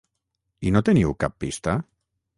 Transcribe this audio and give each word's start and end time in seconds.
I 0.69 0.73
no 0.77 0.81
teniu 0.89 1.15
cap 1.25 1.37
pista? 1.45 1.77